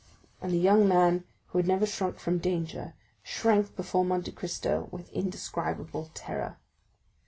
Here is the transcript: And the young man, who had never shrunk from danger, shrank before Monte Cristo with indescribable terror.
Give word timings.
And 0.41 0.51
the 0.51 0.57
young 0.57 0.87
man, 0.87 1.25
who 1.49 1.59
had 1.59 1.67
never 1.67 1.85
shrunk 1.85 2.17
from 2.17 2.39
danger, 2.39 2.95
shrank 3.21 3.75
before 3.75 4.03
Monte 4.03 4.31
Cristo 4.31 4.87
with 4.91 5.07
indescribable 5.11 6.09
terror. 6.15 6.57